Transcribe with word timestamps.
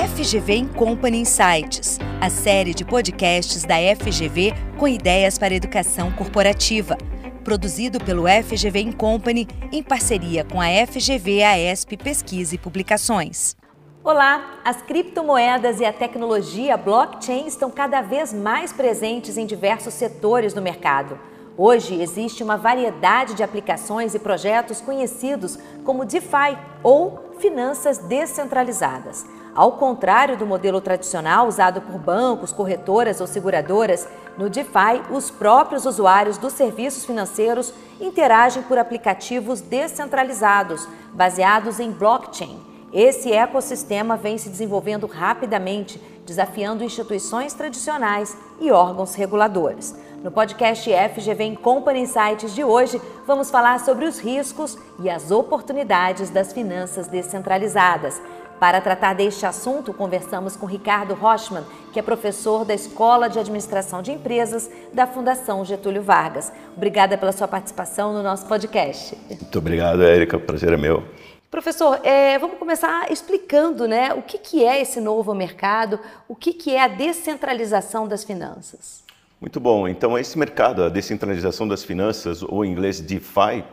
FGV 0.00 0.66
Company 0.76 1.18
Insights, 1.18 1.98
a 2.22 2.30
série 2.30 2.72
de 2.72 2.86
podcasts 2.86 3.64
da 3.64 3.74
FGV 3.74 4.54
com 4.78 4.88
ideias 4.88 5.38
para 5.38 5.54
educação 5.54 6.10
corporativa. 6.12 6.96
Produzido 7.44 8.02
pelo 8.02 8.24
FGV 8.26 8.94
Company 8.94 9.46
em 9.70 9.82
parceria 9.82 10.42
com 10.42 10.58
a 10.58 10.68
FGV 10.86 11.42
AESP 11.42 11.98
Pesquisa 11.98 12.54
e 12.54 12.58
Publicações. 12.58 13.54
Olá! 14.02 14.62
As 14.64 14.80
criptomoedas 14.80 15.80
e 15.80 15.84
a 15.84 15.92
tecnologia 15.92 16.78
blockchain 16.78 17.46
estão 17.46 17.70
cada 17.70 18.00
vez 18.00 18.32
mais 18.32 18.72
presentes 18.72 19.36
em 19.36 19.44
diversos 19.44 19.92
setores 19.92 20.54
do 20.54 20.62
mercado. 20.62 21.18
Hoje 21.62 22.00
existe 22.00 22.42
uma 22.42 22.56
variedade 22.56 23.34
de 23.34 23.42
aplicações 23.42 24.14
e 24.14 24.18
projetos 24.18 24.80
conhecidos 24.80 25.58
como 25.84 26.06
DeFi 26.06 26.56
ou 26.82 27.34
finanças 27.38 27.98
descentralizadas. 27.98 29.26
Ao 29.54 29.72
contrário 29.72 30.38
do 30.38 30.46
modelo 30.46 30.80
tradicional 30.80 31.46
usado 31.46 31.82
por 31.82 31.98
bancos, 31.98 32.50
corretoras 32.50 33.20
ou 33.20 33.26
seguradoras, 33.26 34.08
no 34.38 34.48
DeFi, 34.48 35.02
os 35.10 35.30
próprios 35.30 35.84
usuários 35.84 36.38
dos 36.38 36.54
serviços 36.54 37.04
financeiros 37.04 37.74
interagem 38.00 38.62
por 38.62 38.78
aplicativos 38.78 39.60
descentralizados, 39.60 40.88
baseados 41.12 41.78
em 41.78 41.90
blockchain. 41.90 42.58
Esse 42.90 43.32
ecossistema 43.32 44.16
vem 44.16 44.38
se 44.38 44.48
desenvolvendo 44.48 45.06
rapidamente, 45.06 46.00
desafiando 46.24 46.82
instituições 46.82 47.52
tradicionais 47.52 48.34
e 48.58 48.70
órgãos 48.70 49.14
reguladores. 49.14 49.94
No 50.22 50.30
podcast 50.30 50.90
FGV 50.90 51.44
em 51.44 51.54
Company 51.54 52.00
Insights 52.00 52.54
de 52.54 52.62
hoje, 52.62 53.00
vamos 53.26 53.50
falar 53.50 53.80
sobre 53.80 54.04
os 54.04 54.18
riscos 54.18 54.76
e 55.02 55.08
as 55.08 55.30
oportunidades 55.30 56.28
das 56.28 56.52
finanças 56.52 57.06
descentralizadas. 57.06 58.20
Para 58.58 58.82
tratar 58.82 59.14
deste 59.14 59.46
assunto, 59.46 59.94
conversamos 59.94 60.56
com 60.56 60.66
Ricardo 60.66 61.14
Rochman, 61.14 61.64
que 61.90 61.98
é 61.98 62.02
professor 62.02 62.66
da 62.66 62.74
Escola 62.74 63.30
de 63.30 63.38
Administração 63.38 64.02
de 64.02 64.12
Empresas 64.12 64.70
da 64.92 65.06
Fundação 65.06 65.64
Getúlio 65.64 66.02
Vargas. 66.02 66.52
Obrigada 66.76 67.16
pela 67.16 67.32
sua 67.32 67.48
participação 67.48 68.12
no 68.12 68.22
nosso 68.22 68.44
podcast. 68.44 69.16
Muito 69.26 69.58
obrigado, 69.58 70.02
Érica. 70.02 70.36
O 70.36 70.40
prazer 70.40 70.74
é 70.74 70.76
meu. 70.76 71.02
Professor, 71.50 71.98
é, 72.04 72.38
vamos 72.38 72.58
começar 72.58 73.10
explicando 73.10 73.88
né, 73.88 74.12
o 74.12 74.20
que, 74.20 74.36
que 74.36 74.66
é 74.66 74.82
esse 74.82 75.00
novo 75.00 75.34
mercado, 75.34 75.98
o 76.28 76.36
que, 76.36 76.52
que 76.52 76.74
é 76.74 76.82
a 76.82 76.88
descentralização 76.88 78.06
das 78.06 78.22
finanças. 78.22 79.08
Muito 79.40 79.58
bom. 79.58 79.88
Então, 79.88 80.18
esse 80.18 80.38
mercado, 80.38 80.84
a 80.84 80.90
descentralização 80.90 81.66
das 81.66 81.82
finanças, 81.82 82.42
ou 82.42 82.62
em 82.62 82.70
inglês 82.70 83.00
DeFi, 83.00 83.64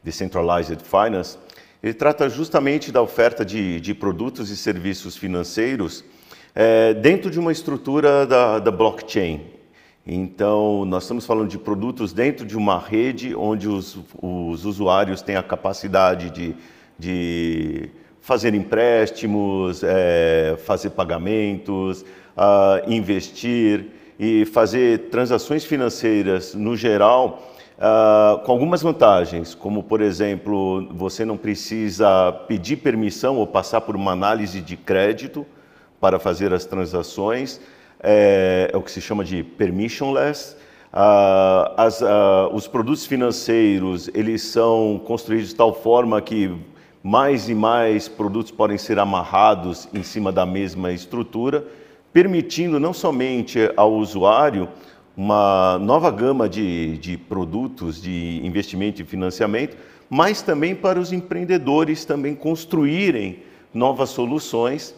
Decentralized 0.00 0.80
Finance, 0.84 1.36
ele 1.82 1.94
trata 1.94 2.28
justamente 2.28 2.92
da 2.92 3.02
oferta 3.02 3.44
de, 3.44 3.80
de 3.80 3.92
produtos 3.92 4.50
e 4.50 4.56
serviços 4.56 5.16
financeiros 5.16 6.04
é, 6.54 6.94
dentro 6.94 7.28
de 7.28 7.40
uma 7.40 7.50
estrutura 7.50 8.24
da, 8.24 8.60
da 8.60 8.70
blockchain. 8.70 9.40
Então, 10.06 10.84
nós 10.84 11.02
estamos 11.02 11.26
falando 11.26 11.48
de 11.48 11.58
produtos 11.58 12.12
dentro 12.12 12.46
de 12.46 12.56
uma 12.56 12.78
rede 12.78 13.34
onde 13.34 13.66
os, 13.66 13.98
os 14.22 14.64
usuários 14.64 15.22
têm 15.22 15.34
a 15.34 15.42
capacidade 15.42 16.30
de, 16.30 16.54
de 16.96 17.90
fazer 18.20 18.54
empréstimos, 18.54 19.82
é, 19.82 20.56
fazer 20.64 20.90
pagamentos, 20.90 22.02
uh, 22.36 22.88
investir 22.88 23.86
e 24.18 24.44
fazer 24.46 25.10
transações 25.10 25.64
financeiras 25.64 26.54
no 26.54 26.76
geral 26.76 27.42
Uh, 27.76 28.38
com 28.38 28.52
algumas 28.52 28.80
vantagens, 28.80 29.54
como 29.54 29.82
por 29.82 30.00
exemplo, 30.00 30.88
você 30.94 31.26
não 31.26 31.36
precisa 31.36 32.32
pedir 32.48 32.76
permissão 32.76 33.36
ou 33.36 33.46
passar 33.46 33.82
por 33.82 33.94
uma 33.94 34.12
análise 34.12 34.62
de 34.62 34.78
crédito 34.78 35.44
para 36.00 36.18
fazer 36.18 36.54
as 36.54 36.64
transações, 36.64 37.60
é, 38.02 38.70
é 38.72 38.76
o 38.76 38.80
que 38.80 38.90
se 38.90 39.02
chama 39.02 39.22
de 39.22 39.42
permissionless. 39.42 40.56
Uh, 40.90 41.74
as, 41.76 42.00
uh, 42.00 42.48
os 42.54 42.66
produtos 42.66 43.04
financeiros 43.04 44.08
eles 44.14 44.40
são 44.40 44.98
construídos 45.04 45.50
de 45.50 45.54
tal 45.54 45.74
forma 45.74 46.22
que 46.22 46.56
mais 47.02 47.50
e 47.50 47.54
mais 47.54 48.08
produtos 48.08 48.50
podem 48.50 48.78
ser 48.78 48.98
amarrados 48.98 49.86
em 49.92 50.02
cima 50.02 50.32
da 50.32 50.46
mesma 50.46 50.92
estrutura, 50.92 51.62
permitindo 52.16 52.80
não 52.80 52.94
somente 52.94 53.70
ao 53.76 53.92
usuário 53.92 54.70
uma 55.14 55.78
nova 55.78 56.10
gama 56.10 56.48
de, 56.48 56.96
de 56.96 57.18
produtos 57.18 58.00
de 58.00 58.40
investimento 58.42 59.02
e 59.02 59.04
financiamento, 59.04 59.76
mas 60.08 60.40
também 60.40 60.74
para 60.74 60.98
os 60.98 61.12
empreendedores 61.12 62.06
também 62.06 62.34
construírem 62.34 63.42
novas 63.74 64.08
soluções 64.08 64.94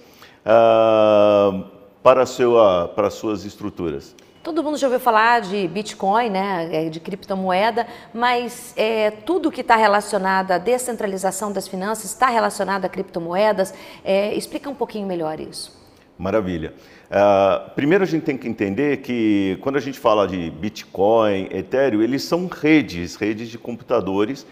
uh, 0.46 1.64
para, 2.04 2.22
uh, 2.22 2.88
para 2.94 3.10
suas 3.10 3.44
estruturas. 3.44 4.14
Todo 4.40 4.62
mundo 4.62 4.76
já 4.76 4.86
ouviu 4.86 5.00
falar 5.00 5.40
de 5.40 5.66
Bitcoin, 5.66 6.30
né, 6.30 6.68
é, 6.70 6.88
de 6.88 7.00
criptomoeda, 7.00 7.84
mas 8.14 8.72
é, 8.76 9.10
tudo 9.10 9.50
que 9.50 9.62
está 9.62 9.74
relacionado 9.74 10.52
à 10.52 10.58
descentralização 10.58 11.50
das 11.50 11.66
finanças 11.66 12.12
está 12.12 12.28
relacionado 12.28 12.84
a 12.84 12.88
criptomoedas. 12.88 13.74
É, 14.04 14.32
explica 14.36 14.70
um 14.70 14.74
pouquinho 14.74 15.08
melhor 15.08 15.40
isso. 15.40 15.76
Maravilha. 16.18 16.74
Uh, 17.08 17.70
primeiro 17.76 18.02
a 18.02 18.06
gente 18.06 18.24
tem 18.24 18.36
que 18.36 18.48
entender 18.48 18.98
que 18.98 19.56
quando 19.60 19.76
a 19.76 19.80
gente 19.80 19.98
fala 19.98 20.26
de 20.26 20.50
Bitcoin, 20.50 21.48
Ethereum, 21.52 22.02
eles 22.02 22.24
são 22.24 22.48
redes, 22.48 23.14
redes 23.14 23.48
de 23.48 23.56
computadores, 23.56 24.44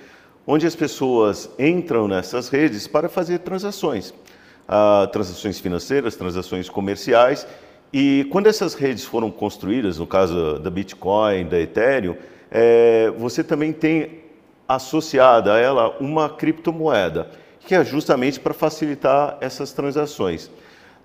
onde 0.47 0.65
as 0.65 0.77
pessoas 0.77 1.51
entram 1.59 2.07
nessas 2.07 2.49
redes 2.49 2.87
para 2.87 3.09
fazer 3.09 3.41
transações, 3.41 4.11
uh, 4.11 5.09
transações 5.11 5.59
financeiras, 5.59 6.15
transações 6.15 6.69
comerciais. 6.69 7.45
E 7.93 8.29
quando 8.31 8.47
essas 8.47 8.75
redes 8.75 9.05
foram 9.05 9.31
construídas, 9.31 9.99
no 9.99 10.07
caso 10.07 10.61
da 10.61 10.71
Bitcoin, 10.71 11.47
da 11.47 11.59
Ethereum, 11.59 12.15
é, 12.51 13.11
você 13.19 13.43
também 13.43 13.73
tem 13.73 14.21
associada 14.69 15.55
a 15.55 15.59
ela 15.59 15.97
uma 15.99 16.29
criptomoeda, 16.29 17.31
que 17.61 17.75
é 17.75 17.85
justamente 17.85 18.39
para 18.39 18.55
facilitar 18.55 19.37
essas 19.41 19.73
transações. 19.73 20.51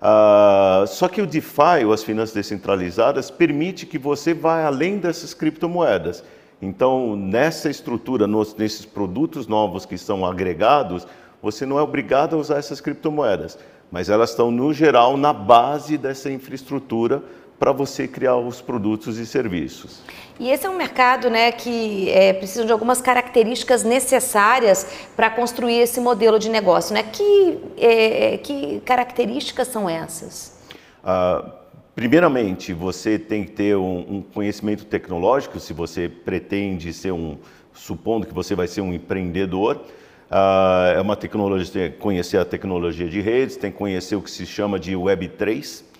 Uh, 0.02 0.84
só 0.88 1.06
que 1.06 1.22
o 1.22 1.26
DeFi, 1.26 1.84
ou 1.86 1.92
as 1.92 2.02
finanças 2.02 2.34
descentralizadas, 2.34 3.30
permite 3.30 3.86
que 3.86 3.98
você 3.98 4.34
vá 4.34 4.64
além 4.64 4.98
dessas 4.98 5.32
criptomoedas. 5.32 6.24
Então, 6.60 7.14
nessa 7.14 7.70
estrutura, 7.70 8.26
nos, 8.26 8.56
nesses 8.56 8.84
produtos 8.84 9.46
novos 9.46 9.86
que 9.86 9.96
são 9.96 10.26
agregados, 10.26 11.06
você 11.40 11.64
não 11.64 11.78
é 11.78 11.82
obrigado 11.82 12.34
a 12.34 12.38
usar 12.38 12.58
essas 12.58 12.80
criptomoedas, 12.80 13.56
mas 13.92 14.10
elas 14.10 14.30
estão, 14.30 14.50
no 14.50 14.72
geral, 14.74 15.16
na 15.16 15.32
base 15.32 15.96
dessa 15.96 16.30
infraestrutura 16.30 17.22
para 17.62 17.70
você 17.70 18.08
criar 18.08 18.36
os 18.38 18.60
produtos 18.60 19.18
e 19.18 19.24
serviços. 19.24 20.02
E 20.40 20.50
esse 20.50 20.66
é 20.66 20.68
um 20.68 20.76
mercado 20.76 21.30
né, 21.30 21.52
que 21.52 22.10
é, 22.10 22.32
precisa 22.32 22.64
de 22.64 22.72
algumas 22.72 23.00
características 23.00 23.84
necessárias 23.84 24.84
para 25.14 25.30
construir 25.30 25.78
esse 25.78 26.00
modelo 26.00 26.40
de 26.40 26.50
negócio. 26.50 26.92
Né? 26.92 27.04
Que, 27.04 27.60
é, 27.78 28.38
que 28.38 28.80
características 28.80 29.68
são 29.68 29.88
essas? 29.88 30.58
Ah, 31.04 31.52
primeiramente, 31.94 32.72
você 32.72 33.16
tem 33.16 33.44
que 33.44 33.52
ter 33.52 33.76
um, 33.76 34.16
um, 34.16 34.22
conhecimento 34.22 34.84
tecnológico, 34.84 35.60
se 35.60 35.72
você 35.72 36.08
pretende 36.08 36.92
ser 36.92 37.12
um, 37.12 37.38
supondo 37.72 38.26
que 38.26 38.34
você 38.34 38.56
vai 38.56 38.66
ser 38.66 38.80
um 38.80 38.92
empreendedor. 38.92 39.82
Ah, 40.28 40.94
é 40.96 41.00
uma 41.00 41.14
tecnologia, 41.14 41.72
tem 41.72 41.92
que 41.92 41.98
conhecer 41.98 42.38
a 42.38 42.44
tecnologia 42.44 43.08
de 43.08 43.20
redes, 43.20 43.54
tem 43.54 43.70
que 43.70 43.78
conhecer 43.78 44.16
o 44.16 44.20
que 44.20 44.32
se 44.32 44.46
chama 44.46 44.80
de 44.80 44.94
Web3, 44.94 45.91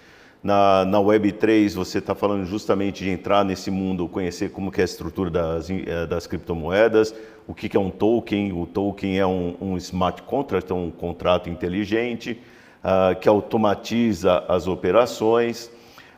na, 0.43 0.85
na 0.85 0.99
Web3 0.99 1.75
você 1.75 1.99
está 1.99 2.15
falando 2.15 2.45
justamente 2.45 3.05
de 3.05 3.11
entrar 3.11 3.45
nesse 3.45 3.71
mundo, 3.71 4.09
conhecer 4.09 4.51
como 4.51 4.73
que 4.73 4.81
é 4.81 4.83
a 4.83 4.85
estrutura 4.85 5.31
das, 5.31 5.71
eh, 5.71 6.07
das 6.07 6.27
criptomoedas, 6.27 7.15
o 7.47 7.55
que, 7.55 7.69
que 7.69 7.77
é 7.77 7.81
um 7.81 7.91
token, 7.91 8.53
o 8.53 8.67
token 8.67 9.19
é 9.19 9.27
um, 9.27 9.57
um 9.61 9.77
smart 9.77 10.23
contract, 10.23 10.71
é 10.71 10.75
um 10.75 10.91
contrato 10.91 11.49
inteligente, 11.49 12.41
uh, 12.83 13.19
que 13.19 13.29
automatiza 13.29 14.45
as 14.49 14.67
operações. 14.67 15.67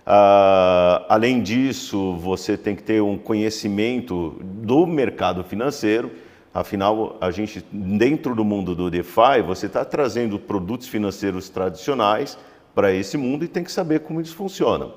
Uh, 0.06 1.04
além 1.08 1.42
disso, 1.42 2.14
você 2.16 2.56
tem 2.56 2.74
que 2.76 2.82
ter 2.82 3.02
um 3.02 3.16
conhecimento 3.16 4.38
do 4.42 4.86
mercado 4.86 5.42
financeiro, 5.44 6.10
Afinal, 6.54 7.16
a 7.20 7.32
gente, 7.32 7.66
dentro 7.72 8.32
do 8.32 8.44
mundo 8.44 8.76
do 8.76 8.88
DeFi, 8.88 9.42
você 9.44 9.66
está 9.66 9.84
trazendo 9.84 10.38
produtos 10.38 10.86
financeiros 10.86 11.48
tradicionais 11.48 12.38
para 12.74 12.92
esse 12.92 13.16
mundo 13.16 13.44
e 13.44 13.48
tem 13.48 13.62
que 13.62 13.72
saber 13.72 14.00
como 14.00 14.20
eles 14.20 14.32
funcionam. 14.32 14.94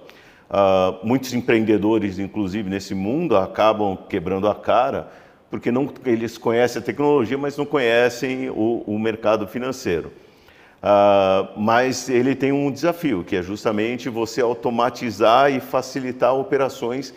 Uh, 0.50 1.06
muitos 1.06 1.34
empreendedores, 1.34 2.20
inclusive 2.20 2.70
nesse 2.70 2.96
mundo, 2.96 3.36
acabam 3.36 3.98
quebrando 4.10 4.48
a 4.48 4.56
cara 4.56 5.10
porque 5.50 5.72
não, 5.72 5.90
eles 6.06 6.38
conhecem 6.38 6.82
a 6.82 6.86
tecnologia, 6.86 7.38
mas 7.38 7.58
não 7.58 7.66
conhecem 7.66 8.50
o, 8.50 8.84
o 8.86 9.00
mercado 9.00 9.48
financeiro. 9.48 10.12
Uh, 10.78 11.60
mas 11.60 12.10
ele 12.10 12.36
tem 12.36 12.52
um 12.52 12.70
desafio, 12.70 13.24
que 13.24 13.36
é 13.36 13.42
justamente 13.42 14.10
você 14.10 14.42
automatizar 14.42 15.52
e 15.52 15.60
facilitar 15.60 16.36
operações 16.36 17.14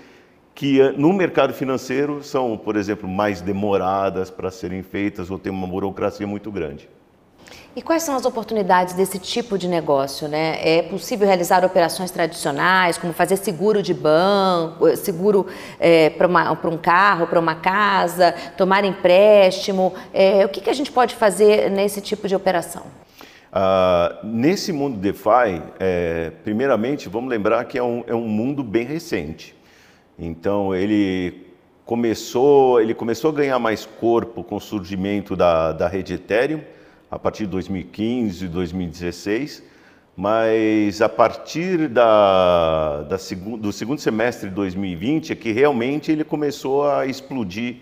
que 0.55 0.81
eh, 0.81 0.93
no 0.93 1.13
mercado 1.13 1.55
financeiro 1.55 2.23
são, 2.23 2.57
por 2.57 2.77
exemplo, 2.77 3.09
mais 3.09 3.41
demoradas 3.41 4.31
para 4.31 4.51
serem 4.51 4.83
feitas 4.83 5.31
ou 5.31 5.39
tem 5.39 5.51
uma 5.51 5.67
burocracia 5.67 6.27
muito 6.27 6.51
grande. 6.51 6.89
E 7.75 7.81
quais 7.81 8.03
são 8.03 8.17
as 8.17 8.25
oportunidades 8.25 8.95
desse 8.95 9.17
tipo 9.17 9.57
de 9.57 9.69
negócio? 9.69 10.27
Né? 10.27 10.59
É 10.61 10.83
possível 10.83 11.25
realizar 11.25 11.65
operações 11.65 12.11
tradicionais, 12.11 12.99
como 12.99 13.13
fazer 13.13 13.37
seguro 13.37 13.81
de 13.81 13.95
banco, 13.95 14.97
seguro 14.97 15.47
é, 15.79 16.11
para 16.11 16.27
um 16.69 16.77
carro, 16.77 17.29
para 17.29 17.39
uma 17.39 17.55
casa, 17.55 18.35
tomar 18.57 18.85
empréstimo. 18.85 19.95
É, 20.13 20.45
o 20.45 20.49
que, 20.49 20.61
que 20.61 20.69
a 20.69 20.73
gente 20.73 20.91
pode 20.91 21.15
fazer 21.15 21.71
nesse 21.71 22.01
tipo 22.01 22.27
de 22.27 22.35
operação? 22.35 22.83
Uh, 23.53 24.27
nesse 24.27 24.73
mundo 24.73 24.97
DeFi, 24.97 25.63
é, 25.79 26.33
primeiramente, 26.43 27.09
vamos 27.09 27.31
lembrar 27.31 27.65
que 27.67 27.79
é 27.79 27.83
um, 27.83 28.03
é 28.07 28.15
um 28.15 28.27
mundo 28.27 28.65
bem 28.65 28.85
recente. 28.85 29.55
Então, 30.19 30.75
ele 30.75 31.47
começou, 31.87 32.81
ele 32.81 32.95
começou 32.95 33.31
a 33.31 33.35
ganhar 33.35 33.59
mais 33.61 33.87
corpo 33.87 34.43
com 34.43 34.57
o 34.57 34.61
surgimento 34.61 35.37
da, 35.37 35.73
da 35.73 35.89
rede 35.89 36.15
Ethereum, 36.15 36.61
a 37.11 37.19
partir 37.19 37.45
de 37.45 37.51
2015, 37.51 38.47
2016, 38.47 39.63
mas 40.17 41.03
a 41.03 41.09
partir 41.09 41.89
da, 41.89 43.03
da 43.03 43.17
do 43.59 43.73
segundo 43.73 44.01
semestre 44.01 44.49
de 44.49 44.55
2020 44.55 45.33
é 45.33 45.37
que 45.37 45.51
realmente 45.51 46.13
ele 46.13 46.23
começou 46.23 46.89
a 46.89 47.07
explodir 47.07 47.77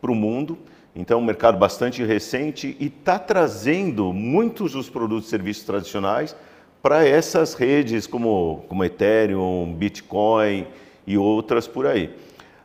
para 0.00 0.10
o 0.10 0.14
mundo. 0.14 0.58
Então, 0.96 1.20
um 1.20 1.24
mercado 1.24 1.58
bastante 1.58 2.02
recente 2.02 2.76
e 2.80 2.86
está 2.86 3.18
trazendo 3.18 4.12
muitos 4.12 4.72
dos 4.72 4.90
produtos 4.90 5.26
e 5.26 5.30
serviços 5.30 5.64
tradicionais 5.64 6.34
para 6.82 7.06
essas 7.06 7.54
redes 7.54 8.06
como, 8.06 8.64
como 8.68 8.84
Ethereum, 8.84 9.72
Bitcoin 9.74 10.66
e 11.06 11.16
outras 11.16 11.68
por 11.68 11.86
aí. 11.86 12.10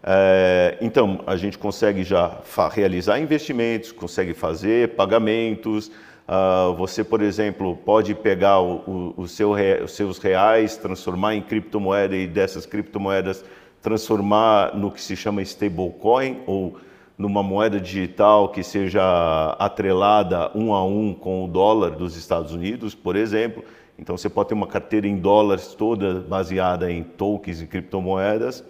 É, 0.09 0.77
então, 0.80 1.19
a 1.27 1.36
gente 1.36 1.57
consegue 1.57 2.01
já 2.04 2.39
realizar 2.71 3.19
investimentos, 3.19 3.92
consegue 3.92 4.33
fazer 4.33 4.95
pagamentos, 4.95 5.92
Uh, 6.27 6.75
você, 6.75 7.06
por 7.06 7.21
exemplo, 7.21 7.74
pode 7.86 8.13
pegar 8.13 8.59
o, 8.59 9.13
o, 9.15 9.21
o 9.21 9.27
seu 9.30 9.51
os 9.81 9.94
seus 9.94 10.18
reais, 10.18 10.75
transformar 10.75 11.36
em 11.36 11.42
criptomoeda 11.42 12.18
e 12.18 12.27
dessas 12.27 12.65
criptomoedas 12.65 13.45
transformar 13.81 14.75
no 14.75 14.92
que 14.92 15.01
se 15.01 15.15
chama 15.15 15.42
stablecoin 15.42 16.42
ou 16.45 16.77
numa 17.18 17.42
moeda 17.42 17.80
digital 17.80 18.50
que 18.50 18.62
seja 18.62 19.56
atrelada 19.57 20.51
um 20.54 20.74
a 20.74 20.83
um 20.83 21.13
com 21.13 21.45
o 21.45 21.48
dólar 21.48 21.92
dos 21.92 22.18
Estados 22.18 22.51
Unidos, 22.51 22.94
por 22.94 23.15
exemplo. 23.15 23.63
Então 23.98 24.18
você 24.18 24.30
pode 24.30 24.50
ter 24.50 24.56
uma 24.56 24.68
carteira 24.68 25.07
em 25.07 25.18
dólares 25.18 25.74
toda 25.74 26.15
baseada 26.15 26.92
em 26.92 27.01
tokens 27.01 27.62
e 27.62 27.65
criptomoedas. 27.65 28.63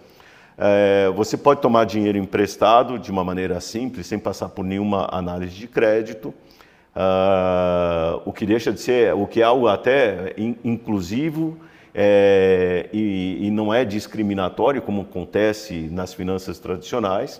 É, 0.58 1.08
você 1.14 1.36
pode 1.36 1.60
tomar 1.60 1.84
dinheiro 1.84 2.18
emprestado 2.18 2.98
de 2.98 3.10
uma 3.10 3.22
maneira 3.22 3.60
simples, 3.60 4.06
sem 4.06 4.18
passar 4.18 4.48
por 4.48 4.64
nenhuma 4.64 5.08
análise 5.12 5.54
de 5.54 5.68
crédito. 5.68 6.34
Uh, 6.96 8.20
o 8.24 8.32
que 8.32 8.44
deixa 8.44 8.72
de 8.72 8.80
ser, 8.80 9.14
o 9.14 9.24
que 9.24 9.40
é 9.40 9.44
algo 9.44 9.68
até 9.68 10.34
in, 10.36 10.56
inclusivo 10.64 11.56
é, 11.94 12.88
e, 12.92 13.46
e, 13.46 13.50
não 13.50 13.72
é 13.72 13.84
discriminatório, 13.84 14.82
como 14.82 15.02
acontece 15.02 15.88
nas 15.92 16.12
finanças 16.12 16.58
tradicionais. 16.58 17.38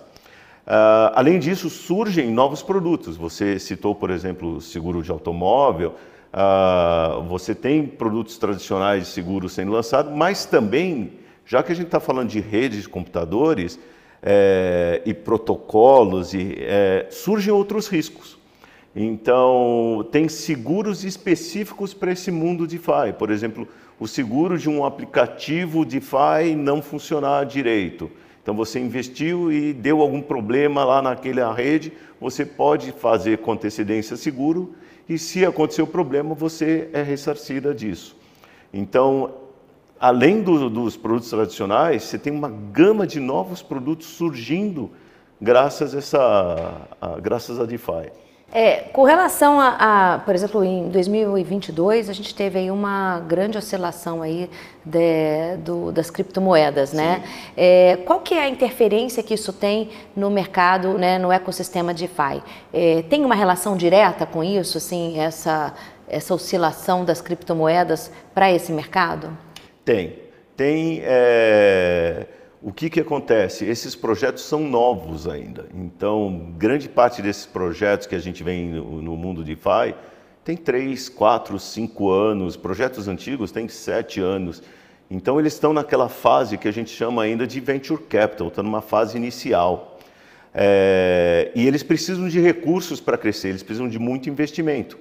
Uh, 0.66 1.14
além 1.14 1.38
disso, 1.38 1.68
surgem 1.70 2.30
novos 2.30 2.62
produtos. 2.62 3.16
Você 3.16 3.58
citou, 3.58 3.94
por 3.94 4.10
exemplo, 4.10 4.60
seguro 4.60 5.02
de 5.02 5.10
automóvel, 5.10 5.94
uh, 6.32 7.22
você 7.22 7.54
tem 7.54 7.86
produtos 7.86 8.36
tradicionais 8.36 9.04
de 9.04 9.08
seguro 9.10 9.48
sendo 9.48 9.72
lançados, 9.72 10.12
mas 10.12 10.44
também, 10.44 11.12
já 11.48 11.62
que 11.62 11.72
a 11.72 11.74
gente 11.74 11.86
está 11.86 11.98
falando 11.98 12.28
de 12.28 12.40
redes 12.40 12.82
de 12.82 12.88
computadores 12.90 13.80
é, 14.22 15.00
e 15.06 15.14
protocolos, 15.14 16.34
e, 16.34 16.54
é, 16.58 17.06
surgem 17.10 17.50
outros 17.50 17.88
riscos. 17.88 18.38
Então, 18.94 20.06
tem 20.12 20.28
seguros 20.28 21.04
específicos 21.04 21.94
para 21.94 22.12
esse 22.12 22.30
mundo 22.30 22.66
DeFi. 22.66 23.14
Por 23.18 23.30
exemplo, 23.30 23.66
o 23.98 24.06
seguro 24.06 24.58
de 24.58 24.68
um 24.68 24.84
aplicativo 24.84 25.86
DeFi 25.86 26.54
não 26.54 26.82
funcionar 26.82 27.46
direito. 27.46 28.10
Então, 28.42 28.54
você 28.54 28.78
investiu 28.78 29.50
e 29.50 29.72
deu 29.72 30.02
algum 30.02 30.20
problema 30.20 30.84
lá 30.84 31.00
naquela 31.00 31.54
rede, 31.54 31.94
você 32.20 32.44
pode 32.44 32.92
fazer 32.92 33.38
com 33.38 33.52
antecedência 33.52 34.18
seguro 34.18 34.74
e, 35.08 35.18
se 35.18 35.46
acontecer 35.46 35.80
o 35.80 35.86
problema, 35.86 36.34
você 36.34 36.90
é 36.92 37.02
ressarcida 37.02 37.74
disso. 37.74 38.14
Então, 38.70 39.47
além 40.00 40.42
do, 40.42 40.68
dos 40.70 40.96
produtos 40.96 41.30
tradicionais, 41.30 42.04
você 42.04 42.18
tem 42.18 42.32
uma 42.32 42.48
gama 42.48 43.06
de 43.06 43.20
novos 43.20 43.62
produtos 43.62 44.06
surgindo 44.06 44.90
graças 45.40 45.94
a, 45.94 45.98
essa, 45.98 46.88
a, 47.00 47.20
graças 47.20 47.60
a 47.60 47.64
DeFi. 47.64 48.10
É, 48.50 48.76
com 48.94 49.02
relação 49.02 49.60
a, 49.60 50.14
a, 50.14 50.18
por 50.20 50.34
exemplo, 50.34 50.64
em 50.64 50.88
2022 50.88 52.08
a 52.08 52.14
gente 52.14 52.34
teve 52.34 52.58
aí 52.58 52.70
uma 52.70 53.20
grande 53.20 53.58
oscilação 53.58 54.22
aí 54.22 54.48
de, 54.82 55.58
do, 55.58 55.92
das 55.92 56.10
criptomoedas, 56.10 56.94
né? 56.94 57.22
É, 57.54 57.98
qual 58.06 58.20
que 58.20 58.32
é 58.32 58.44
a 58.44 58.48
interferência 58.48 59.22
que 59.22 59.34
isso 59.34 59.52
tem 59.52 59.90
no 60.16 60.30
mercado, 60.30 60.94
né, 60.94 61.18
no 61.18 61.30
ecossistema 61.30 61.92
DeFi? 61.92 62.42
É, 62.72 63.02
tem 63.02 63.22
uma 63.22 63.34
relação 63.34 63.76
direta 63.76 64.24
com 64.24 64.42
isso, 64.42 64.78
assim, 64.78 65.20
essa, 65.20 65.74
essa 66.08 66.32
oscilação 66.32 67.04
das 67.04 67.20
criptomoedas 67.20 68.10
para 68.34 68.50
esse 68.50 68.72
mercado? 68.72 69.28
Tem, 69.88 70.18
tem. 70.54 71.00
É 71.02 72.26
o 72.60 72.72
que, 72.72 72.90
que 72.90 73.00
acontece? 73.00 73.64
Esses 73.64 73.94
projetos 73.94 74.42
são 74.42 74.60
novos 74.60 75.28
ainda. 75.28 75.66
Então, 75.72 76.52
grande 76.58 76.88
parte 76.88 77.22
desses 77.22 77.46
projetos 77.46 78.06
que 78.06 78.14
a 78.14 78.18
gente 78.18 78.42
vê 78.42 78.64
no, 78.64 79.16
mundo 79.16 79.44
DeFi 79.44 79.94
tem 80.44 80.56
3, 80.56 81.08
4, 81.08 81.58
5 81.58 82.10
anos. 82.10 82.56
Projetos 82.56 83.06
antigos 83.06 83.52
têm 83.52 83.68
7 83.68 84.20
anos. 84.20 84.62
Então, 85.10 85.38
eles 85.38 85.52
estão 85.52 85.72
naquela 85.72 86.08
fase 86.08 86.58
que 86.58 86.66
a 86.66 86.72
gente 86.72 86.90
chama 86.90 87.22
ainda 87.22 87.46
de 87.46 87.60
venture 87.60 88.02
capital, 88.02 88.48
estão 88.48 88.64
numa 88.64 88.82
fase 88.82 89.16
inicial. 89.16 89.98
É, 90.52 91.52
e 91.54 91.66
eles 91.66 91.82
precisam 91.82 92.28
de 92.28 92.40
recursos 92.40 93.00
para 93.00 93.16
crescer, 93.16 93.50
eles 93.50 93.62
precisam 93.62 93.88
de 93.88 93.98
muito 93.98 94.28
investimento. 94.28 94.98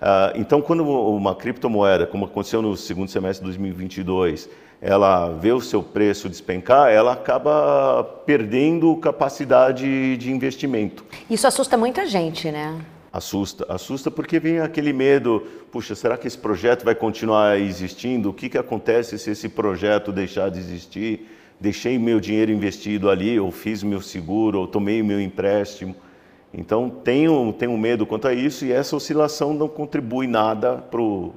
Uh, 0.00 0.32
então, 0.34 0.62
quando 0.62 0.82
uma 0.82 1.34
criptomoeda, 1.34 2.06
como 2.06 2.24
aconteceu 2.24 2.62
no 2.62 2.74
segundo 2.74 3.10
semestre 3.10 3.44
de 3.44 3.50
2022, 3.50 4.48
ela 4.80 5.28
vê 5.28 5.52
o 5.52 5.60
seu 5.60 5.82
preço 5.82 6.28
despencar, 6.28 6.90
ela 6.90 7.12
acaba 7.12 8.02
perdendo 8.24 8.96
capacidade 8.96 10.16
de 10.16 10.30
investimento. 10.32 11.04
Isso 11.28 11.46
assusta 11.46 11.76
muita 11.76 12.06
gente, 12.06 12.50
né? 12.50 12.80
Assusta, 13.12 13.66
assusta 13.68 14.10
porque 14.10 14.38
vem 14.38 14.60
aquele 14.60 14.92
medo, 14.92 15.46
puxa, 15.70 15.94
será 15.94 16.16
que 16.16 16.26
esse 16.26 16.38
projeto 16.38 16.84
vai 16.84 16.94
continuar 16.94 17.58
existindo? 17.58 18.30
O 18.30 18.32
que, 18.32 18.48
que 18.48 18.56
acontece 18.56 19.18
se 19.18 19.32
esse 19.32 19.48
projeto 19.48 20.12
deixar 20.12 20.48
de 20.48 20.60
existir? 20.60 21.28
Deixei 21.60 21.98
meu 21.98 22.20
dinheiro 22.20 22.50
investido 22.50 23.10
ali, 23.10 23.38
ou 23.38 23.50
fiz 23.50 23.82
meu 23.82 24.00
seguro, 24.00 24.60
ou 24.60 24.66
tomei 24.66 25.02
meu 25.02 25.20
empréstimo. 25.20 25.94
Então 26.52 26.90
tenho, 26.90 27.52
tenho 27.52 27.76
medo 27.78 28.04
quanto 28.04 28.26
a 28.26 28.34
isso 28.34 28.64
e 28.64 28.72
essa 28.72 28.96
oscilação 28.96 29.54
não 29.54 29.68
contribui 29.68 30.26
nada 30.26 30.76
para 30.90 31.00
o 31.00 31.32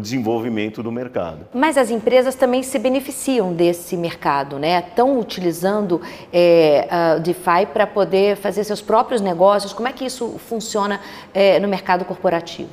desenvolvimento 0.00 0.82
do 0.82 0.90
mercado. 0.90 1.46
Mas 1.54 1.76
as 1.76 1.90
empresas 1.90 2.34
também 2.34 2.62
se 2.62 2.78
beneficiam 2.78 3.52
desse 3.52 3.96
mercado, 3.96 4.58
né? 4.58 4.80
Estão 4.80 5.20
utilizando 5.20 6.00
é, 6.32 6.88
a 6.90 7.18
DeFi 7.18 7.66
para 7.72 7.86
poder 7.86 8.36
fazer 8.36 8.64
seus 8.64 8.80
próprios 8.80 9.20
negócios. 9.20 9.72
Como 9.72 9.86
é 9.86 9.92
que 9.92 10.04
isso 10.04 10.36
funciona 10.48 11.00
é, 11.32 11.60
no 11.60 11.68
mercado 11.68 12.04
corporativo? 12.04 12.70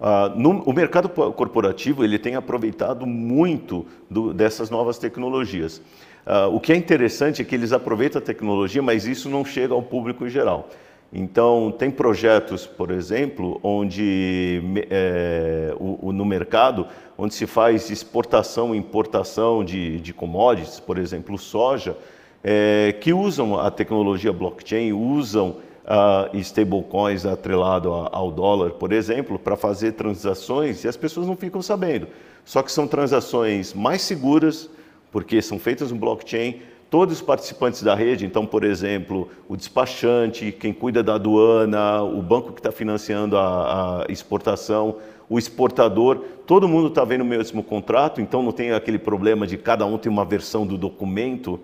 Uh, 0.00 0.38
no, 0.38 0.62
o 0.64 0.72
mercado 0.72 1.08
corporativo 1.08 2.04
ele 2.04 2.18
tem 2.18 2.34
aproveitado 2.34 3.06
muito 3.06 3.86
do, 4.10 4.34
dessas 4.34 4.68
novas 4.68 4.98
tecnologias. 4.98 5.80
Uh, 6.26 6.54
o 6.54 6.60
que 6.60 6.72
é 6.72 6.76
interessante 6.76 7.40
é 7.40 7.44
que 7.44 7.54
eles 7.54 7.72
aproveitam 7.72 8.20
a 8.20 8.24
tecnologia, 8.24 8.82
mas 8.82 9.06
isso 9.06 9.28
não 9.28 9.44
chega 9.44 9.72
ao 9.72 9.82
público 9.82 10.26
em 10.26 10.30
geral. 10.30 10.68
Então, 11.16 11.72
tem 11.78 11.92
projetos, 11.92 12.66
por 12.66 12.90
exemplo, 12.90 13.60
onde 13.62 14.60
é, 14.90 15.72
o, 15.78 16.08
o, 16.08 16.12
no 16.12 16.24
mercado, 16.24 16.88
onde 17.16 17.32
se 17.32 17.46
faz 17.46 17.88
exportação 17.88 18.74
e 18.74 18.78
importação 18.78 19.64
de, 19.64 20.00
de 20.00 20.12
commodities, 20.12 20.80
por 20.80 20.98
exemplo, 20.98 21.38
soja, 21.38 21.96
é, 22.42 22.96
que 23.00 23.12
usam 23.12 23.56
a 23.56 23.70
tecnologia 23.70 24.32
blockchain, 24.32 24.92
usam 24.92 25.58
uh, 25.84 26.36
stablecoins 26.36 27.24
atrelado 27.24 27.92
ao 27.92 28.32
dólar, 28.32 28.72
por 28.72 28.92
exemplo, 28.92 29.38
para 29.38 29.56
fazer 29.56 29.92
transações 29.92 30.82
e 30.82 30.88
as 30.88 30.96
pessoas 30.96 31.28
não 31.28 31.36
ficam 31.36 31.62
sabendo. 31.62 32.08
Só 32.44 32.60
que 32.60 32.72
são 32.72 32.88
transações 32.88 33.72
mais 33.72 34.02
seguras, 34.02 34.68
porque 35.12 35.40
são 35.40 35.60
feitas 35.60 35.92
no 35.92 35.96
blockchain, 35.96 36.60
todos 36.94 37.16
os 37.16 37.20
participantes 37.20 37.82
da 37.82 37.92
rede, 37.92 38.24
então, 38.24 38.46
por 38.46 38.62
exemplo, 38.62 39.28
o 39.48 39.56
despachante, 39.56 40.52
quem 40.52 40.72
cuida 40.72 41.02
da 41.02 41.16
aduana, 41.16 42.04
o 42.04 42.22
banco 42.22 42.52
que 42.52 42.60
está 42.60 42.70
financiando 42.70 43.36
a, 43.36 44.04
a, 44.06 44.12
exportação, 44.12 44.98
o 45.28 45.36
exportador, 45.36 46.22
todo 46.46 46.68
mundo 46.68 46.86
está 46.86 47.04
vendo 47.04 47.22
o 47.22 47.24
mesmo 47.24 47.64
contrato, 47.64 48.20
então 48.20 48.44
não 48.44 48.52
tem 48.52 48.70
aquele 48.70 48.96
problema 48.96 49.44
de 49.44 49.58
cada 49.58 49.84
um 49.84 49.98
ter 49.98 50.08
uma 50.08 50.24
versão 50.24 50.64
do 50.64 50.78
documento. 50.78 51.58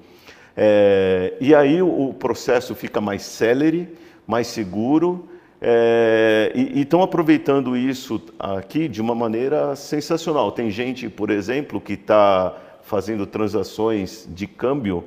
É, 0.56 1.34
e 1.40 1.54
aí 1.54 1.80
o, 1.80 2.12
processo 2.12 2.74
fica 2.74 3.00
mais 3.00 3.22
célere, 3.22 3.88
mais 4.26 4.48
seguro, 4.48 5.28
É, 5.62 6.52
e 6.54 6.80
estão 6.80 7.02
aproveitando 7.02 7.76
isso 7.76 8.20
aqui 8.38 8.88
de 8.88 9.00
uma 9.00 9.14
maneira 9.14 9.76
sensacional. 9.76 10.50
Tem 10.50 10.70
gente, 10.70 11.06
por 11.08 11.28
exemplo, 11.30 11.78
que 11.78 11.92
está 11.92 12.56
fazendo 12.82 13.26
transações 13.26 14.26
de 14.34 14.46
câmbio 14.46 15.04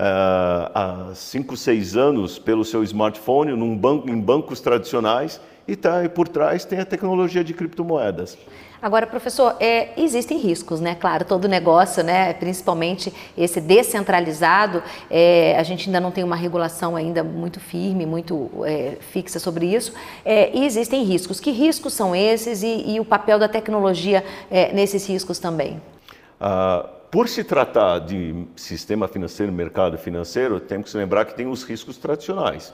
há 0.00 1.10
5, 1.14 1.56
6 1.56 1.96
anos 1.96 2.38
pelo 2.38 2.64
seu 2.64 2.82
smartphone 2.82 3.52
num 3.52 3.76
banco, 3.76 4.08
em 4.08 4.18
bancos 4.18 4.60
tradicionais 4.60 5.40
e 5.68 5.76
tá, 5.76 6.04
e 6.04 6.08
por 6.08 6.26
trás 6.26 6.64
tem 6.64 6.80
a 6.80 6.84
tecnologia 6.84 7.44
de 7.44 7.54
criptomoedas. 7.54 8.36
Agora, 8.82 9.06
professor, 9.06 9.56
é, 9.60 9.90
existem 10.00 10.38
riscos, 10.38 10.80
né? 10.80 10.94
Claro, 10.94 11.26
todo 11.26 11.46
negócio, 11.46 12.02
né? 12.02 12.32
Principalmente 12.32 13.12
esse 13.36 13.60
descentralizado, 13.60 14.82
é, 15.10 15.54
a 15.58 15.62
gente 15.62 15.88
ainda 15.88 16.00
não 16.00 16.10
tem 16.10 16.24
uma 16.24 16.34
regulação 16.34 16.96
ainda 16.96 17.22
muito 17.22 17.60
firme, 17.60 18.06
muito 18.06 18.50
é, 18.64 18.96
fixa 19.00 19.38
sobre 19.38 19.66
isso. 19.66 19.92
É, 20.24 20.56
e 20.56 20.64
existem 20.64 21.04
riscos. 21.04 21.38
Que 21.38 21.50
riscos 21.50 21.92
são 21.92 22.16
esses 22.16 22.62
e, 22.62 22.94
e 22.94 22.98
o 22.98 23.04
papel 23.04 23.38
da 23.38 23.48
tecnologia 23.48 24.24
é, 24.50 24.72
nesses 24.72 25.06
riscos 25.06 25.38
também? 25.38 25.80
Ah, 26.40 26.88
por 27.10 27.28
se 27.28 27.42
tratar 27.42 27.98
de 27.98 28.46
sistema 28.54 29.08
financeiro, 29.08 29.52
mercado 29.52 29.98
financeiro, 29.98 30.60
temos 30.60 30.84
que 30.84 30.90
se 30.90 30.96
lembrar 30.96 31.24
que 31.24 31.34
tem 31.34 31.46
os 31.46 31.64
riscos 31.64 31.96
tradicionais. 31.96 32.72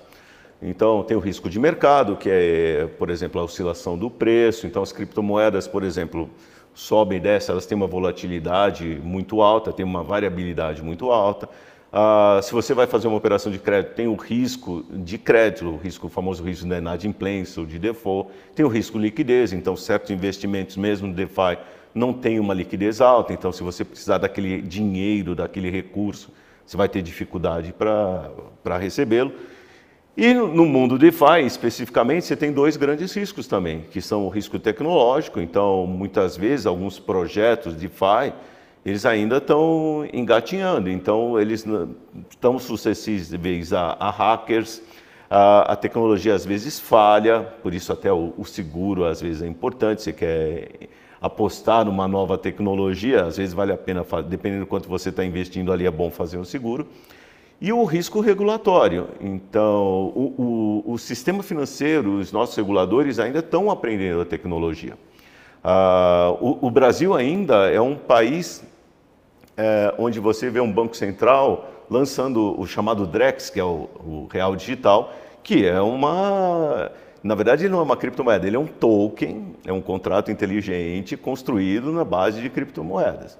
Então, 0.60 1.02
tem 1.02 1.16
o 1.16 1.20
risco 1.20 1.48
de 1.48 1.58
mercado, 1.58 2.16
que 2.16 2.28
é, 2.30 2.86
por 2.98 3.08
exemplo, 3.08 3.40
a 3.40 3.44
oscilação 3.44 3.96
do 3.96 4.10
preço. 4.10 4.66
Então, 4.66 4.82
as 4.82 4.92
criptomoedas, 4.92 5.66
por 5.66 5.82
exemplo, 5.82 6.30
sobem 6.74 7.18
e 7.18 7.20
descem, 7.20 7.52
elas 7.52 7.64
têm 7.64 7.76
uma 7.76 7.86
volatilidade 7.86 9.00
muito 9.02 9.40
alta, 9.40 9.72
têm 9.72 9.84
uma 9.84 10.02
variabilidade 10.02 10.82
muito 10.82 11.10
alta. 11.10 11.48
Ah, 11.90 12.40
se 12.42 12.52
você 12.52 12.74
vai 12.74 12.86
fazer 12.86 13.08
uma 13.08 13.16
operação 13.16 13.50
de 13.50 13.58
crédito, 13.58 13.94
tem 13.94 14.06
o 14.06 14.16
risco 14.16 14.84
de 14.90 15.16
crédito, 15.16 15.66
o, 15.66 15.76
risco, 15.76 16.08
o 16.08 16.10
famoso 16.10 16.44
risco 16.44 16.68
da 16.68 16.76
inadimplência 16.76 17.60
ou 17.60 17.66
de 17.66 17.78
default, 17.78 18.30
tem 18.54 18.66
o 18.66 18.68
risco 18.68 18.98
de 18.98 19.04
liquidez, 19.04 19.52
então 19.54 19.74
certos 19.76 20.10
investimentos, 20.10 20.76
mesmo 20.76 21.06
no 21.08 21.14
DeFi, 21.14 21.56
não 21.96 22.12
tem 22.12 22.38
uma 22.38 22.52
liquidez 22.52 23.00
alta, 23.00 23.32
então 23.32 23.50
se 23.50 23.62
você 23.62 23.84
precisar 23.84 24.18
daquele 24.18 24.60
dinheiro, 24.60 25.34
daquele 25.34 25.70
recurso, 25.70 26.30
você 26.64 26.76
vai 26.76 26.88
ter 26.88 27.00
dificuldade 27.00 27.72
para 27.72 28.76
recebê-lo. 28.78 29.32
E 30.16 30.34
no 30.34 30.66
mundo 30.66 30.98
DeFi, 30.98 31.44
especificamente, 31.44 32.26
você 32.26 32.36
tem 32.36 32.52
dois 32.52 32.76
grandes 32.76 33.14
riscos 33.14 33.46
também, 33.46 33.84
que 33.90 34.00
são 34.00 34.26
o 34.26 34.28
risco 34.28 34.58
tecnológico. 34.58 35.40
Então, 35.40 35.86
muitas 35.86 36.36
vezes, 36.36 36.64
alguns 36.64 36.98
projetos 36.98 37.74
DeFi, 37.74 38.32
eles 38.84 39.04
ainda 39.04 39.36
estão 39.36 40.08
engatinhando. 40.12 40.90
Então, 40.90 41.38
eles 41.38 41.66
estão 42.30 42.58
suscetíveis 42.58 43.72
a, 43.72 43.96
a 43.98 44.10
hackers, 44.10 44.82
a, 45.28 45.72
a, 45.72 45.76
tecnologia 45.76 46.34
às 46.34 46.46
vezes 46.46 46.80
falha, 46.80 47.42
por 47.62 47.74
isso 47.74 47.92
até 47.92 48.12
o, 48.12 48.32
o 48.38 48.44
seguro 48.44 49.04
às 49.04 49.20
vezes 49.20 49.42
é 49.42 49.46
importante. 49.46 50.02
Você 50.02 50.12
quer 50.12 50.88
apostar 51.20 51.85
numa 51.85 52.06
nova 52.06 52.37
tecnologia, 52.37 53.25
às 53.25 53.37
vezes 53.37 53.54
vale 53.54 53.73
a 53.73 53.76
pena, 53.76 54.04
dependendo 54.28 54.64
do 54.64 54.66
quanto 54.66 54.88
você 54.88 55.08
está 55.08 55.25
investindo 55.25 55.73
ali, 55.73 55.87
é 55.87 55.90
bom 55.90 56.11
fazer 56.11 56.38
um 56.38 56.44
seguro. 56.44 56.87
E 57.61 57.73
o 57.73 57.85
risco 57.85 58.20
regulatório. 58.20 59.08
Então, 59.20 60.12
o, 60.14 60.82
o, 60.87 60.92
o 60.92 60.99
sistema 60.99 61.42
financeiro, 61.42 62.18
os 62.18 62.30
nossos 62.30 62.54
reguladores 62.54 63.18
ainda 63.18 63.38
estão 63.38 63.70
aprendendo 63.70 64.20
a 64.20 64.25
tecnologia. 64.26 64.94
Uh, 65.64 66.58
o, 66.61 66.66
o, 66.66 66.70
Brasil 66.70 67.14
ainda 67.14 67.70
é 67.70 67.80
um 67.80 67.96
país 67.96 68.62
é, 69.56 69.92
onde 69.99 70.20
você 70.20 70.50
vê 70.50 70.61
um 70.61 70.70
banco 70.70 70.96
central 70.96 71.70
lançando 71.90 72.61
o 72.61 72.66
chamado 72.66 73.06
DREX, 73.06 73.49
que 73.49 73.58
é 73.58 73.64
o 73.64 74.28
real 74.30 74.54
digital, 74.54 75.12
que 75.42 75.66
é 75.66 75.80
uma 75.80 76.90
na 77.23 77.35
verdade, 77.35 77.64
ele 77.64 77.73
não 77.73 77.80
é 77.80 77.82
uma 77.82 77.96
criptomoeda, 77.96 78.46
ele 78.46 78.56
é 78.56 78.58
um 78.58 78.66
token, 78.66 79.56
é 79.64 79.73
um 79.73 79.80
contrato 79.80 80.30
inteligente 80.30 81.16
construído 81.16 81.92
na 81.92 82.04
base 82.04 82.40
de 82.40 82.49
criptomoedas. 82.49 83.38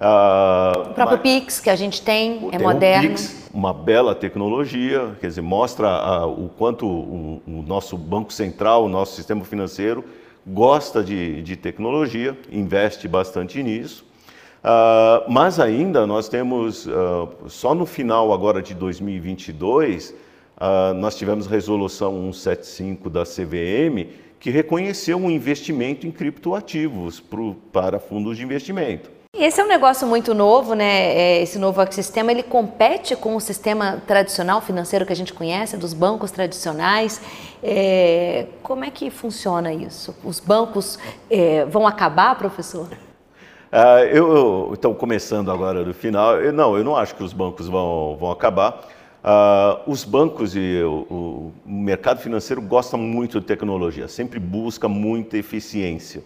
Uh, 0.00 0.92
o 0.92 0.94
próprio 0.94 1.18
mas, 1.18 1.20
Pix 1.20 1.60
que 1.60 1.68
a 1.68 1.76
gente 1.76 2.00
tem, 2.00 2.48
é 2.48 2.50
tem 2.52 2.58
moderno. 2.58 3.10
Um 3.10 3.10
Pix, 3.10 3.50
uma 3.52 3.74
bela 3.74 4.14
tecnologia, 4.14 5.14
quer 5.20 5.26
dizer, 5.26 5.42
mostra 5.42 6.24
uh, 6.24 6.46
o 6.46 6.48
quanto 6.48 6.86
o, 6.86 7.42
o, 7.46 7.62
nosso 7.66 7.98
banco 7.98 8.32
central, 8.32 8.86
o 8.86 8.88
nosso 8.88 9.14
sistema 9.14 9.44
financeiro 9.44 10.02
gosta 10.46 11.04
de, 11.04 11.42
de 11.42 11.54
tecnologia, 11.54 12.34
investe 12.50 13.06
bastante 13.06 13.62
nisso. 13.62 14.06
Uh, 14.64 15.30
mas 15.30 15.60
ainda 15.60 16.06
nós 16.06 16.30
temos, 16.30 16.88
só 17.48 17.74
no 17.74 17.84
final 17.84 18.32
agora 18.32 18.62
de 18.62 18.72
2022, 18.72 20.14
nós 20.96 21.16
tivemos 21.16 21.46
resolução 21.46 22.32
175 22.32 23.08
da 23.08 23.24
CVM 23.24 24.10
que 24.38 24.50
reconheceu 24.50 25.18
um 25.18 25.30
investimento 25.30 26.06
em 26.06 26.10
criptoativos 26.10 27.20
pro, 27.20 27.54
para 27.70 27.98
fundos 28.00 28.38
de 28.38 28.42
investimento. 28.42 29.10
Esse 29.32 29.60
é 29.60 29.64
um 29.64 29.68
negócio 29.68 30.08
muito 30.08 30.34
novo, 30.34 30.74
né? 30.74 31.14
É, 31.14 31.42
esse 31.42 31.56
novo 31.56 31.80
ecossistema, 31.80 32.32
ele 32.32 32.42
compete 32.42 33.14
com 33.14 33.36
o 33.36 33.40
sistema 33.40 34.02
tradicional 34.04 34.60
financeiro 34.60 35.06
que 35.06 35.12
a 35.12 35.16
gente 35.16 35.32
conhece, 35.32 35.76
dos 35.76 35.94
bancos 35.94 36.32
tradicionais. 36.32 37.20
É, 37.62 38.46
como 38.60 38.84
é 38.84 38.90
que 38.90 39.08
funciona 39.08 39.72
isso? 39.72 40.16
Os 40.24 40.40
bancos 40.40 40.98
é, 41.30 41.64
vão 41.66 41.86
acabar, 41.86 42.36
professor? 42.36 42.88
Uh, 43.72 44.04
eu, 44.12 44.70
então, 44.72 44.92
começando 44.92 45.48
agora 45.52 45.84
do 45.84 45.94
final, 45.94 46.40
eu, 46.40 46.52
não, 46.52 46.76
eu 46.76 46.82
não 46.82 46.96
acho 46.96 47.14
que 47.14 47.22
os 47.22 47.32
bancos 47.32 47.68
vão, 47.68 48.16
vão 48.18 48.32
acabar. 48.32 48.84
Uh, 49.22 49.90
os 49.90 50.02
bancos 50.02 50.56
e 50.56 50.82
o, 50.82 51.52
o 51.66 51.70
mercado 51.70 52.20
financeiro 52.20 52.62
gostam 52.62 52.98
muito 52.98 53.38
de 53.38 53.46
tecnologia, 53.46 54.08
sempre 54.08 54.40
busca 54.40 54.88
muita 54.88 55.36
eficiência. 55.36 56.22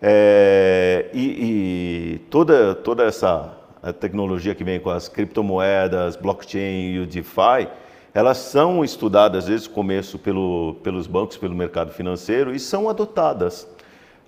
É, 0.00 1.10
e, 1.12 1.24
e, 1.24 2.18
toda, 2.30 2.74
toda 2.74 3.04
essa 3.04 3.52
tecnologia 3.98 4.54
que 4.54 4.64
vem 4.64 4.78
com 4.78 4.90
as 4.90 5.08
criptomoedas, 5.08 6.16
blockchain 6.16 6.92
e 6.92 6.98
o 7.00 7.06
DeFi, 7.06 7.68
elas 8.14 8.38
são 8.38 8.84
estudadas 8.84 9.46
desde 9.46 9.68
o 9.68 9.72
começo 9.72 10.18
pelo, 10.18 10.76
pelos 10.82 11.06
bancos, 11.06 11.36
pelo 11.36 11.54
mercado 11.54 11.92
financeiro 11.92 12.54
e 12.54 12.58
são 12.58 12.88
adotadas. 12.88 13.68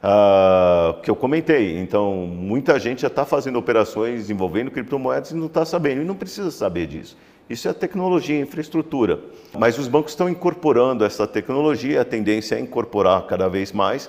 Uh, 0.03 1.01
que 1.01 1.09
eu 1.09 1.15
comentei. 1.15 1.79
Então, 1.79 2.27
muita 2.27 2.77
gente 2.81 3.03
já 3.03 3.07
está 3.07 3.25
fazendo 3.25 3.57
operações 3.57 4.31
envolvendo 4.31 4.69
criptomoedas 4.69 5.31
e 5.31 5.37
não 5.37 5.47
está 5.47 5.65
sabendo, 5.65 6.03
e 6.03 6.05
não 6.05 6.17
precisa 6.17 6.51
saber 6.51 6.89
disso. 6.89 7.17
Isso 7.49 7.69
é 7.69 7.73
tecnologia, 7.73 8.41
infraestrutura. 8.41 9.21
Mas 9.59 9.79
os 9.79 9.89
bancos 9.89 10.13
estão 10.13 10.29
incorporando 10.29 11.05
essa 11.05 11.27
tecnologia, 11.27 12.01
a 12.01 12.05
tendência 12.05 12.55
é 12.55 12.61
incorporar 12.61 13.27
cada 13.27 13.49
vez 13.49 13.73
mais 13.73 14.09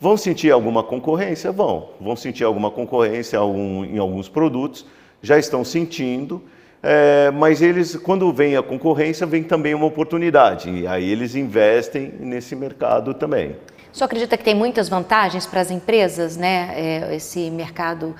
Vão 0.00 0.16
sentir 0.16 0.50
alguma 0.50 0.82
concorrência? 0.82 1.50
Vão. 1.52 1.88
Vão 2.00 2.16
sentir 2.16 2.44
alguma 2.44 2.70
concorrência 2.70 3.38
em 3.38 3.98
alguns 3.98 4.28
produtos, 4.28 4.84
já 5.22 5.38
estão 5.38 5.64
sentindo, 5.64 6.42
é, 6.82 7.30
mas 7.30 7.62
eles, 7.62 7.96
quando 7.96 8.30
vem 8.30 8.56
a 8.56 8.62
concorrência, 8.62 9.26
vem 9.26 9.42
também 9.42 9.72
uma 9.72 9.86
oportunidade, 9.86 10.68
e 10.68 10.86
aí 10.86 11.10
eles 11.10 11.34
investem 11.34 12.12
nesse 12.20 12.54
mercado 12.54 13.14
também. 13.14 13.56
O 13.90 13.96
senhor 13.96 14.04
acredita 14.06 14.36
que 14.36 14.44
tem 14.44 14.54
muitas 14.54 14.90
vantagens 14.90 15.46
para 15.46 15.60
as 15.60 15.70
empresas, 15.70 16.36
né? 16.36 16.74
É, 16.76 17.16
esse 17.16 17.48
mercado, 17.50 18.14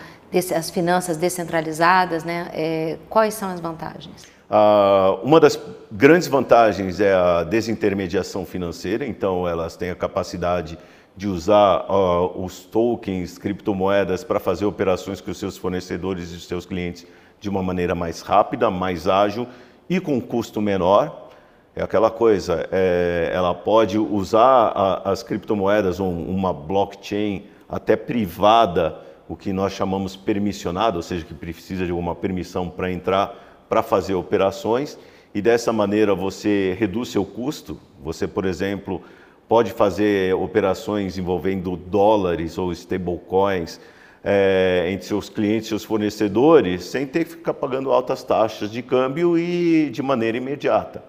as 0.57 0.71
finanças 0.71 1.19
descentralizadas, 1.19 2.25
né? 2.25 2.49
É, 2.55 2.97
quais 3.11 3.35
são 3.35 3.51
as 3.51 3.61
vantagens? 3.61 4.34
Ah, 4.51 5.19
uma 5.23 5.41
das 5.41 5.59
grandes 5.91 6.29
vantagens 6.29 7.01
é 7.01 7.15
a 7.15 7.45
desintermediação 7.45 8.45
financeira, 8.45 9.07
então 9.07 9.49
elas 9.49 9.77
têm 9.77 9.91
a 9.91 9.95
capacidade 9.95 10.79
de 11.17 11.29
usar 11.29 11.87
uh, 11.89 12.45
os 12.45 12.61
tokens, 12.61 13.39
criptomoedas 13.39 14.25
para 14.25 14.41
fazer 14.41 14.65
operações 14.65 15.21
com 15.21 15.31
os 15.31 15.39
seus 15.39 15.57
fornecedores 15.57 16.33
e 16.33 16.37
os 16.37 16.47
seus 16.47 16.67
clientes 16.67 17.07
de 17.41 17.49
uma 17.49 17.63
maneira 17.63 17.95
mais 17.95 18.21
rápida, 18.21 18.71
mais 18.71 19.07
ágil 19.07 19.47
e 19.89 20.01
com 20.01 20.21
custo 20.21 20.61
menor. 20.61 21.29
É 21.77 21.83
aquela 21.83 22.11
coisa, 22.11 22.69
é, 22.71 23.31
ela 23.33 23.55
pode 23.55 23.99
usar 23.99 24.73
a, 24.75 25.11
as 25.11 25.23
criptomoedas, 25.23 26.01
um, 26.01 26.25
uma 26.25 26.53
blockchain 26.53 27.45
até 27.69 27.97
privada, 27.97 28.99
o 29.29 29.37
que 29.37 29.53
nós 29.53 29.73
chamamos 29.73 30.15
permissionado, 30.17 30.97
ou 30.97 31.03
seja, 31.03 31.25
que 31.25 31.35
precisa 31.35 31.87
de 31.87 31.93
uma 31.93 32.15
permissão 32.15 32.69
para 32.69 32.91
entrar, 32.91 33.35
para 33.75 33.83
fazer 33.83 34.15
operações, 34.15 34.97
e 35.35 35.43
dessa 35.43 35.73
maneira 35.73 36.15
você 36.15 36.77
reduz 36.79 37.09
seu 37.09 37.25
custo. 37.25 37.77
Você, 38.05 38.25
por 38.25 38.45
exemplo, 38.45 39.03
pode 39.49 39.73
fazer 39.73 40.33
operações 40.37 41.19
envolvendo 41.19 41.77
dólares 41.77 42.57
ou 42.57 42.71
stablecoins 42.71 43.81
é, 44.23 44.87
entre 44.93 45.05
seus 45.05 45.29
clientes 45.29 45.67
e 45.67 45.69
seus 45.71 45.83
fornecedores 45.83 46.85
sem 46.85 47.05
ter 47.05 47.25
que 47.25 47.33
ficar 47.33 47.53
pagando 47.53 47.91
altas 47.91 48.23
taxas 48.23 48.71
de 48.71 48.81
câmbio 48.81 49.37
e 49.37 49.91
de 49.91 50.05
maneira 50.05 50.39
imediata. 50.39 51.03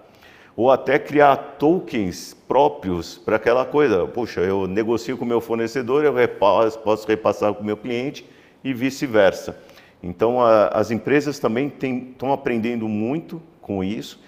Ou 0.58 0.72
até 0.72 0.98
criar 0.98 1.38
tokens 1.60 2.36
próprios 2.48 3.16
para 3.16 3.36
aquela 3.36 3.64
coisa. 3.64 4.08
Puxa, 4.08 4.42
eu 4.42 4.66
negocio 4.66 5.16
com 5.20 5.24
meu 5.24 5.40
fornecedor, 5.40 6.04
eu 6.04 6.16
repasso, 6.16 6.80
posso 6.80 7.08
repassar 7.08 7.54
com 7.54 7.64
meu 7.64 7.78
cliente 7.78 8.26
e 8.64 8.74
vice-versa. 8.74 9.56
Então, 10.02 10.42
a, 10.42 10.68
as 10.68 10.92
empresas 10.92 11.40
também 11.40 11.72
estão 11.82 12.32
aprendendo 12.32 12.88
muito 12.88 13.42
com 13.62 13.84
isso 13.84 14.20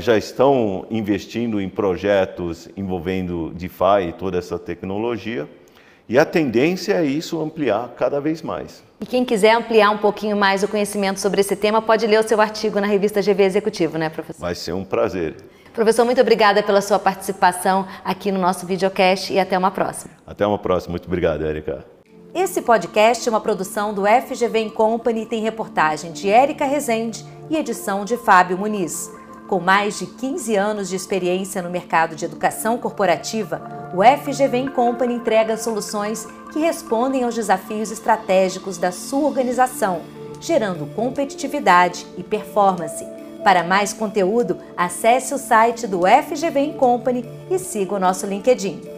já 0.00 0.16
estão 0.16 0.86
investindo 0.90 1.60
em 1.60 1.68
projetos 1.68 2.68
envolvendo 2.76 3.52
DeFi 3.54 4.08
e 4.08 4.12
toda 4.12 4.38
essa 4.38 4.58
tecnologia. 4.58 5.48
E 6.08 6.18
a 6.18 6.24
tendência 6.24 6.94
é 6.94 7.04
isso 7.04 7.40
ampliar 7.40 7.94
cada 7.96 8.20
vez 8.20 8.40
mais. 8.40 8.82
E 9.00 9.06
quem 9.06 9.24
quiser 9.24 9.54
ampliar 9.54 9.90
um 9.90 9.98
pouquinho 9.98 10.36
mais 10.36 10.62
o 10.62 10.68
conhecimento 10.68 11.18
sobre 11.18 11.40
esse 11.40 11.56
tema, 11.56 11.82
pode 11.82 12.06
ler 12.06 12.20
o 12.20 12.22
seu 12.22 12.40
artigo 12.40 12.80
na 12.80 12.86
revista 12.86 13.20
GV 13.20 13.42
Executivo, 13.42 13.98
né, 13.98 14.08
professor? 14.08 14.40
Vai 14.40 14.54
ser 14.54 14.72
um 14.72 14.84
prazer. 14.84 15.34
Professor, 15.74 16.04
muito 16.04 16.20
obrigada 16.20 16.62
pela 16.62 16.80
sua 16.80 16.98
participação 16.98 17.86
aqui 18.04 18.30
no 18.30 18.40
nosso 18.40 18.64
videocast 18.64 19.32
e 19.32 19.38
até 19.38 19.58
uma 19.58 19.70
próxima. 19.70 20.14
Até 20.26 20.46
uma 20.46 20.58
próxima. 20.58 20.92
Muito 20.92 21.06
obrigado, 21.06 21.44
Érica. 21.44 21.95
Esse 22.36 22.60
podcast 22.60 23.26
é 23.26 23.32
uma 23.32 23.40
produção 23.40 23.94
do 23.94 24.02
FGV 24.02 24.68
Company 24.72 25.22
e 25.22 25.26
tem 25.26 25.40
reportagem 25.40 26.12
de 26.12 26.28
Érica 26.28 26.66
Rezende 26.66 27.24
e 27.48 27.56
edição 27.56 28.04
de 28.04 28.18
Fábio 28.18 28.58
Muniz. 28.58 29.10
Com 29.48 29.58
mais 29.58 29.98
de 29.98 30.04
15 30.04 30.54
anos 30.54 30.90
de 30.90 30.96
experiência 30.96 31.62
no 31.62 31.70
mercado 31.70 32.14
de 32.14 32.26
educação 32.26 32.76
corporativa, 32.76 33.90
o 33.94 34.02
FGV 34.04 34.68
Company 34.72 35.14
entrega 35.14 35.56
soluções 35.56 36.28
que 36.52 36.58
respondem 36.58 37.24
aos 37.24 37.34
desafios 37.34 37.90
estratégicos 37.90 38.76
da 38.76 38.92
sua 38.92 39.28
organização, 39.28 40.02
gerando 40.38 40.94
competitividade 40.94 42.06
e 42.18 42.22
performance. 42.22 43.02
Para 43.42 43.64
mais 43.64 43.94
conteúdo, 43.94 44.58
acesse 44.76 45.32
o 45.32 45.38
site 45.38 45.86
do 45.86 46.02
FGV 46.02 46.74
Company 46.74 47.24
e 47.50 47.58
siga 47.58 47.94
o 47.94 47.98
nosso 47.98 48.26
LinkedIn. 48.26 48.95